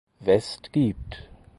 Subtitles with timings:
[0.19, 1.29] West gibt.